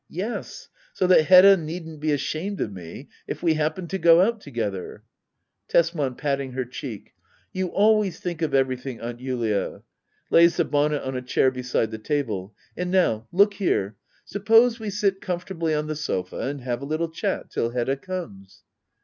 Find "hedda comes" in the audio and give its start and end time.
17.69-18.63